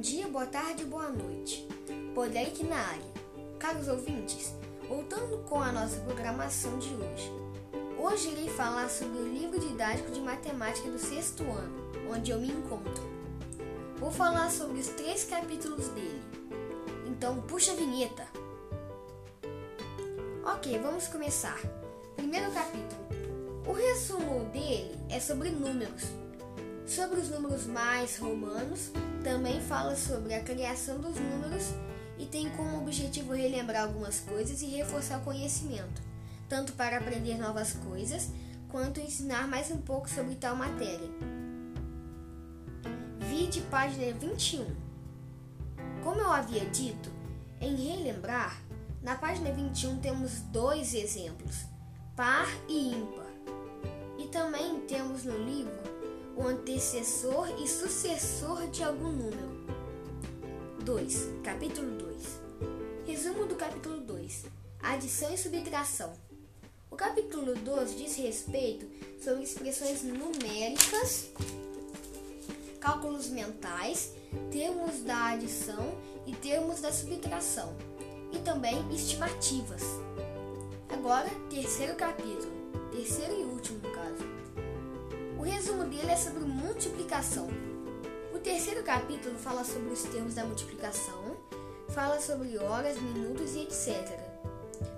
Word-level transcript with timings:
dia, 0.00 0.26
boa 0.28 0.46
tarde, 0.46 0.84
boa 0.84 1.08
noite. 1.08 1.66
Poderic 2.14 2.64
na 2.64 2.76
área. 2.76 3.14
Caros 3.58 3.88
ouvintes, 3.88 4.52
voltando 4.88 5.38
com 5.48 5.60
a 5.60 5.72
nossa 5.72 6.00
programação 6.00 6.78
de 6.78 6.88
hoje. 6.94 7.32
Hoje 7.98 8.28
irei 8.30 8.48
falar 8.48 8.88
sobre 8.88 9.18
o 9.18 9.32
livro 9.32 9.58
didático 9.58 10.10
de 10.10 10.20
matemática 10.20 10.90
do 10.90 10.98
sexto 10.98 11.42
ano, 11.44 12.10
onde 12.12 12.30
eu 12.30 12.40
me 12.40 12.48
encontro. 12.48 13.04
Vou 13.98 14.10
falar 14.10 14.50
sobre 14.50 14.80
os 14.80 14.88
três 14.88 15.24
capítulos 15.24 15.88
dele. 15.88 16.22
Então, 17.06 17.40
puxa 17.42 17.72
a 17.72 17.76
vinheta. 17.76 18.26
Ok, 20.44 20.78
vamos 20.80 21.08
começar. 21.08 21.60
Primeiro 22.16 22.50
capítulo. 22.52 23.04
O 23.66 23.72
resumo 23.72 24.44
dele 24.46 24.98
é 25.08 25.20
sobre 25.20 25.50
números. 25.50 26.23
Sobre 26.86 27.18
os 27.18 27.30
números 27.30 27.66
mais 27.66 28.18
romanos, 28.18 28.90
também 29.22 29.58
fala 29.62 29.96
sobre 29.96 30.34
a 30.34 30.42
criação 30.42 31.00
dos 31.00 31.14
números 31.16 31.72
e 32.18 32.26
tem 32.26 32.50
como 32.50 32.82
objetivo 32.82 33.32
relembrar 33.32 33.84
algumas 33.84 34.20
coisas 34.20 34.60
e 34.60 34.66
reforçar 34.66 35.18
o 35.18 35.24
conhecimento, 35.24 36.02
tanto 36.46 36.74
para 36.74 36.98
aprender 36.98 37.38
novas 37.38 37.72
coisas 37.72 38.28
quanto 38.68 39.00
ensinar 39.00 39.48
mais 39.48 39.70
um 39.70 39.78
pouco 39.78 40.10
sobre 40.10 40.34
tal 40.34 40.54
matéria. 40.56 41.08
Vide 43.30 43.62
página 43.62 44.12
21. 44.12 44.66
Como 46.02 46.20
eu 46.20 46.30
havia 46.30 46.66
dito, 46.66 47.10
em 47.62 47.74
relembrar, 47.76 48.62
na 49.02 49.14
página 49.14 49.50
21 49.50 50.00
temos 50.00 50.40
dois 50.52 50.92
exemplos, 50.92 51.64
par 52.14 52.46
e 52.68 52.92
ímpar. 52.92 53.24
E 54.18 54.28
também 54.28 54.80
temos 54.82 55.24
no 55.24 55.38
livro 55.38 55.93
o 56.36 56.42
antecessor 56.46 57.48
e 57.62 57.68
sucessor 57.68 58.66
de 58.68 58.82
algum 58.82 59.10
número. 59.10 59.64
2. 60.84 61.28
Capítulo 61.42 61.90
2. 61.98 62.40
Resumo 63.06 63.46
do 63.46 63.54
capítulo 63.54 64.00
2. 64.00 64.46
Adição 64.80 65.32
e 65.32 65.38
subtração. 65.38 66.12
O 66.90 66.96
capítulo 66.96 67.54
2 67.54 67.96
diz 67.96 68.16
respeito 68.16 68.86
sobre 69.22 69.44
expressões 69.44 70.02
numéricas, 70.02 71.28
cálculos 72.80 73.28
mentais, 73.28 74.12
termos 74.50 75.02
da 75.02 75.30
adição 75.30 75.96
e 76.26 76.32
termos 76.32 76.80
da 76.80 76.92
subtração, 76.92 77.74
e 78.32 78.38
também 78.38 78.76
estimativas. 78.92 79.82
Agora, 80.88 81.28
terceiro 81.48 81.94
capítulo, 81.96 82.52
terceiro 82.92 83.40
e 83.40 83.43
é 86.14 86.16
sobre 86.16 86.44
multiplicação. 86.44 87.48
O 88.32 88.38
terceiro 88.38 88.84
capítulo 88.84 89.36
fala 89.36 89.64
sobre 89.64 89.92
os 89.92 90.04
termos 90.04 90.34
da 90.34 90.44
multiplicação, 90.44 91.36
fala 91.88 92.20
sobre 92.20 92.56
horas, 92.56 93.02
minutos 93.02 93.56
e 93.56 93.62
etc. 93.62 94.16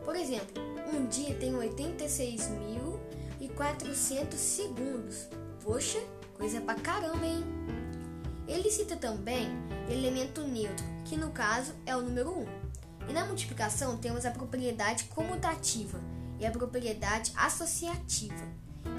Por 0.05 0.15
exemplo, 0.15 0.63
um 0.93 1.07
dia 1.07 1.35
tem 1.37 1.55
86.400 1.55 4.35
segundos. 4.35 5.27
Poxa, 5.65 5.99
coisa 6.35 6.61
pra 6.61 6.75
caramba, 6.75 7.25
hein? 7.25 7.43
Ele 8.47 8.71
cita 8.71 8.95
também 8.95 9.49
elemento 9.89 10.43
neutro, 10.43 10.85
que 11.07 11.17
no 11.17 11.31
caso 11.31 11.73
é 11.87 11.97
o 11.97 12.03
número 12.03 12.41
1. 12.41 12.47
E 13.09 13.15
na 13.15 13.25
multiplicação 13.25 13.97
temos 13.97 14.27
a 14.27 14.31
propriedade 14.31 15.05
comutativa 15.05 15.99
e 16.39 16.45
a 16.45 16.51
propriedade 16.51 17.33
associativa 17.35 18.45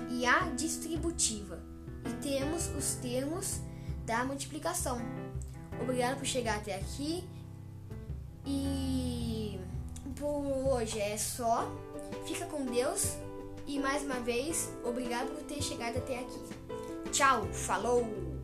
e 0.10 0.26
a 0.26 0.50
distributiva. 0.56 1.77
E 2.06 2.14
temos 2.22 2.68
os 2.76 2.96
termos 2.96 3.60
da 4.06 4.24
multiplicação. 4.24 5.00
Obrigado 5.82 6.18
por 6.18 6.26
chegar 6.26 6.58
até 6.58 6.76
aqui. 6.76 7.24
E 8.46 9.60
por 10.16 10.46
hoje 10.74 11.00
é 11.00 11.18
só. 11.18 11.70
Fica 12.26 12.46
com 12.46 12.66
Deus. 12.66 13.18
E 13.66 13.80
mais 13.80 14.02
uma 14.04 14.20
vez, 14.22 14.72
obrigado 14.84 15.28
por 15.28 15.44
ter 15.44 15.62
chegado 15.62 15.98
até 15.98 16.20
aqui. 16.20 16.40
Tchau, 17.12 17.46
falou! 17.52 18.37